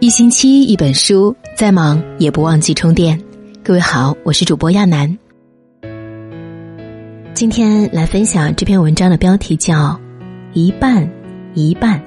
[0.00, 3.18] 一星期一本书，再忙也不忘记充电。
[3.62, 5.16] 各位好，我是主播亚楠。
[7.32, 9.74] 今天来分享这篇文章的标题叫
[10.52, 11.08] 《一半
[11.54, 11.98] 一半》。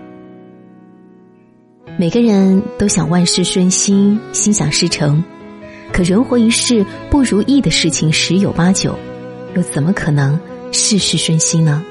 [1.97, 5.23] 每个人都想万事顺心、心想事成，
[5.91, 8.99] 可人活一世，不如意的事情十有八九，
[9.55, 10.39] 又怎么可能
[10.71, 11.83] 事事顺心呢？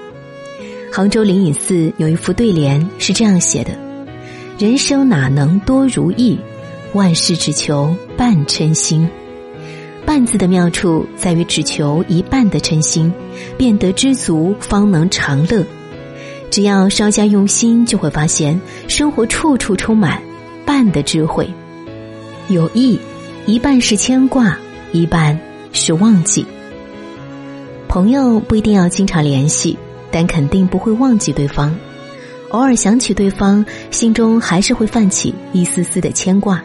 [0.92, 3.83] 杭州灵隐寺有一副对联是这样写的。
[4.56, 6.38] 人生哪能多如意，
[6.92, 9.08] 万事只求半称心。
[10.06, 13.12] 半字的妙处在于只求一半的称心，
[13.58, 15.64] 便得知足，方能长乐。
[16.50, 20.22] 只要稍加用心，就会发现生活处处充满
[20.64, 21.48] 半的智慧。
[22.48, 23.00] 有意，
[23.46, 24.56] 一半是牵挂，
[24.92, 25.36] 一半
[25.72, 26.46] 是忘记。
[27.88, 29.76] 朋友不一定要经常联系，
[30.12, 31.74] 但肯定不会忘记对方。
[32.54, 36.62] 偶尔想起对方，心中还是会泛起一丝丝的牵挂。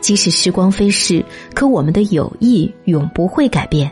[0.00, 3.88] 即使时光飞逝，可我们的友谊永不会改变。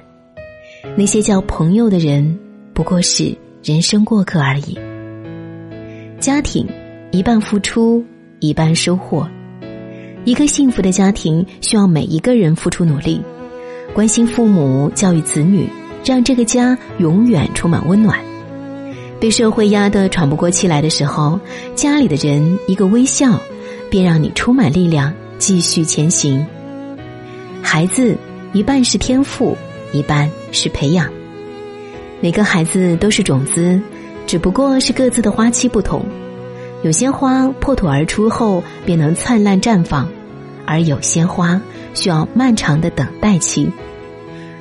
[0.97, 2.37] 那些叫朋友的人，
[2.73, 4.77] 不过是人生过客而已。
[6.19, 6.67] 家庭
[7.13, 8.05] 一半付出，
[8.41, 9.29] 一半收获。
[10.25, 13.23] 一个幸福的家庭需要每一个人付出努力，
[13.95, 15.69] 关心父母，教育子女，
[16.05, 18.19] 让这个家永远充满温暖。
[19.25, 21.41] 被社会压得喘不过气来的时候，
[21.75, 23.41] 家里的人一个微笑，
[23.89, 26.47] 便让你充满力量继续前行。
[27.63, 28.19] 孩子
[28.53, 29.57] 一半是天赋，
[29.95, 31.11] 一半是培养。
[32.21, 33.81] 每个孩子都是种子，
[34.27, 36.05] 只不过是各自的花期不同。
[36.83, 40.07] 有些花破土而出后便能灿烂绽放，
[40.67, 41.59] 而有些花
[41.95, 43.71] 需要漫长的等待期。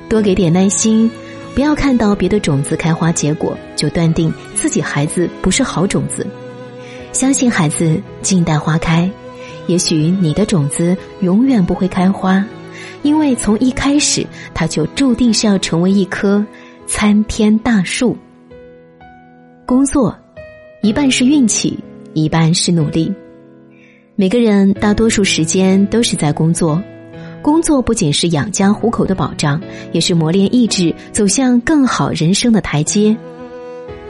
[0.08, 1.10] 多给点耐心。
[1.54, 6.26] 不要看到别的种子开花结果，就断定自己孩子不是好种子。
[7.12, 9.08] 相信孩子静待花开，
[9.68, 12.44] 也许你的种子永远不会开花，
[13.02, 16.44] 因为从一开始它就注定是要成为一棵
[16.88, 18.16] 参天大树。
[19.64, 20.14] 工作，
[20.82, 21.78] 一半是运气，
[22.14, 23.12] 一半是努力。
[24.16, 26.82] 每个人大多数时间都是在工作。
[27.44, 29.60] 工作不仅是养家糊口的保障，
[29.92, 33.14] 也是磨练意志、走向更好人生的台阶。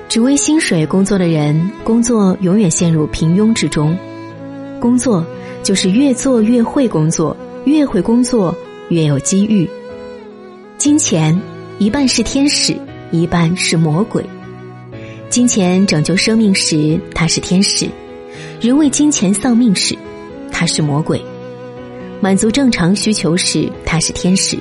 [0.09, 3.99] 只为薪水工作的人，工作永远陷入平庸之中。
[4.78, 5.27] 工作
[5.65, 8.55] 就是越做越会工作，越会工作
[8.89, 9.69] 越有机遇。
[10.78, 11.37] 金钱
[11.81, 12.73] 一半是天使，
[13.11, 14.25] 一半是魔鬼。
[15.28, 17.89] 金钱拯救生命时，它是天使；
[18.61, 19.99] 人为金钱丧命时，
[20.53, 21.21] 它是魔鬼。
[22.25, 24.57] 满足正常需求时，他是天使；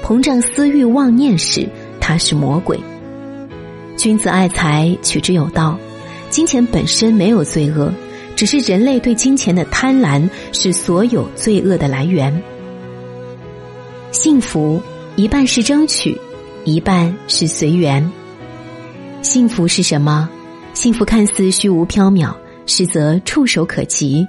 [0.00, 2.78] 膨胀私欲妄念时，他是魔鬼。
[3.96, 5.76] 君子爱财，取之有道。
[6.28, 7.92] 金钱本身没有罪恶，
[8.36, 12.32] 只是人类对金钱的贪婪是所有罪恶的来源。
[14.12, 14.80] 幸福
[15.16, 16.16] 一半是争取，
[16.64, 18.08] 一半是随缘。
[19.20, 20.28] 幸福是什么？
[20.74, 22.32] 幸福看似虚无缥缈，
[22.66, 24.24] 实则触手可及。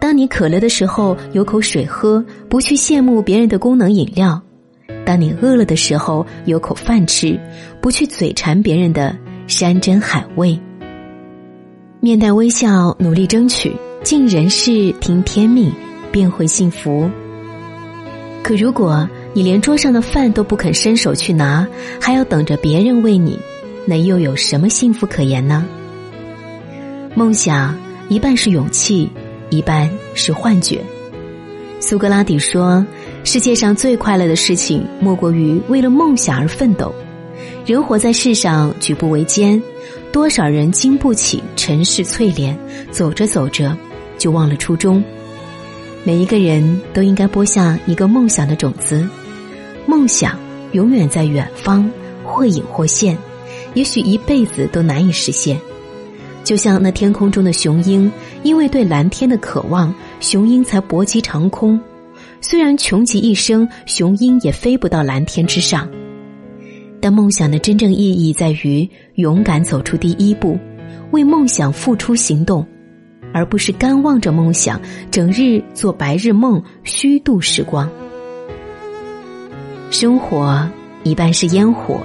[0.00, 4.40] 当你渴了的时候，有口水喝，不去羡慕别人的功能饮料；
[5.04, 7.38] 当你饿了的时候，有口饭吃，
[7.80, 9.16] 不去嘴馋别人的
[9.46, 10.58] 山珍海味。
[12.00, 15.70] 面带微笑，努力争取，尽人事，听天命，
[16.10, 17.10] 便会幸福。
[18.42, 21.68] 可如果你连桌上的饭都不肯伸手去拿，
[22.00, 23.38] 还要等着别人喂你，
[23.84, 25.66] 那又有什么幸福可言呢？
[27.14, 27.76] 梦想
[28.08, 29.10] 一半是勇气。
[29.50, 30.80] 一半是幻觉。
[31.80, 32.84] 苏格拉底说
[33.24, 36.94] ：“世界上最快乐的事情，莫过于为了梦想而奋斗。
[37.64, 39.62] 人活在世上，举步维艰，
[40.12, 42.58] 多少人经不起尘世淬炼，
[42.90, 43.76] 走着走着
[44.18, 45.02] 就忘了初衷。
[46.04, 49.08] 每一个人都应该播下一个梦想的种子，
[49.86, 50.38] 梦想
[50.72, 51.90] 永远在远方，
[52.24, 53.16] 或隐或现，
[53.72, 55.58] 也许一辈子都难以实现。”
[56.42, 58.10] 就像那天空中的雄鹰，
[58.42, 61.80] 因为对蓝天的渴望，雄鹰才搏击长空。
[62.40, 65.88] 虽然穷极一生，雄鹰也飞不到蓝天之上。
[67.00, 70.58] 但梦想的真正意义在于勇敢走出第一步，
[71.12, 72.66] 为梦想付出行动，
[73.32, 74.80] 而不是干望着梦想，
[75.10, 77.88] 整日做白日梦，虚度时光。
[79.90, 80.68] 生活
[81.02, 82.00] 一半是烟火，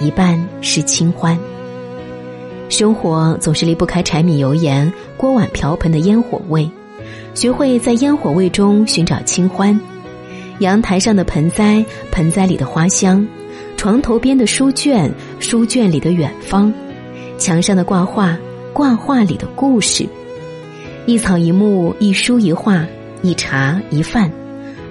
[0.00, 1.38] 一半是清欢。
[2.72, 6.68] 生活总是离不开柴米油盐、锅碗瓢盆的烟火味，
[7.34, 9.78] 学会在烟火味中寻找清欢。
[10.60, 13.22] 阳台上的盆栽，盆栽里的花香；
[13.76, 16.72] 床头边的书卷，书卷里的远方；
[17.36, 18.38] 墙上的挂画，
[18.72, 20.08] 挂画里的故事。
[21.04, 22.86] 一草一木，一书一画，
[23.20, 24.32] 一茶一饭，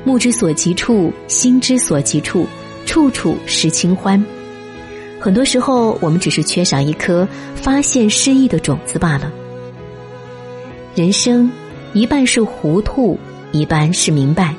[0.03, 2.45] 目之所及处，心之所及处，
[2.85, 4.23] 处处是清欢。
[5.21, 9.31] 很多时候，我们只是缺少一颗发现诗意的种子罢了。
[10.95, 11.47] 人生
[11.93, 13.19] 一半是糊涂，
[13.51, 14.55] 一半是明白。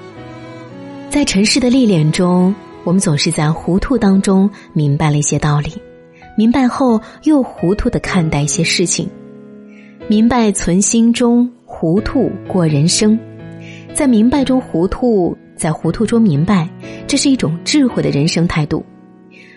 [1.10, 2.54] 在尘世的历练中，
[2.84, 5.72] 我们总是在糊涂当中明白了一些道理，
[6.38, 9.10] 明白后又糊涂的看待一些事情。
[10.06, 13.18] 明白存心中，糊涂过人生。
[13.92, 16.70] 在明白中糊涂，在糊涂中明白，
[17.08, 18.84] 这是一种智慧的人生态度。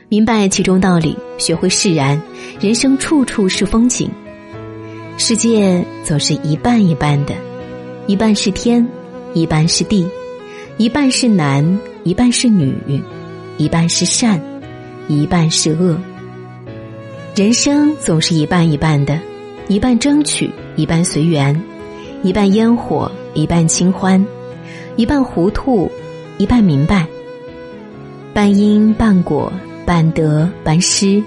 [0.08, 2.22] 明白其中道理，学会释然，
[2.60, 4.10] 人生处处是风景。
[5.18, 7.34] 世界总是一半一半的，
[8.06, 8.88] 一半是天，
[9.34, 10.08] 一半是地，
[10.78, 12.76] 一半是男，一半是女，
[13.58, 14.40] 一半是善，
[15.08, 15.98] 一半是恶。
[17.36, 19.20] 人生总是一半一半的。
[19.68, 21.52] 一半争取，一半随缘；
[22.22, 24.24] 一半烟火，一半清欢；
[24.96, 25.90] 一半糊涂，
[26.38, 27.08] 一半明白。
[28.32, 29.52] 半因半果，
[29.86, 31.24] 半得半失。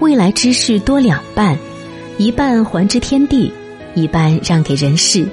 [0.00, 1.56] 未来之事多两半，
[2.18, 3.50] 一半还之天地，
[3.94, 5.26] 一半让给人世。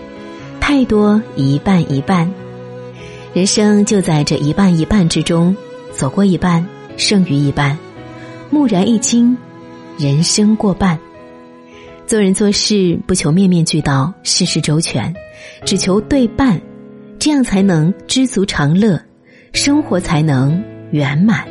[0.62, 2.32] 太多一半一半，
[3.34, 5.54] 人生就在这一半一半之中，
[5.92, 6.66] 走过一半，
[6.96, 7.78] 剩余一半。
[8.52, 9.36] 蓦然一惊，
[9.98, 10.98] 人生过半。
[12.06, 15.14] 做人做事不求面面俱到，事事周全，
[15.66, 16.62] 只求对半，
[17.20, 19.02] 这样才能知足常乐，
[19.52, 21.46] 生活才能圆满。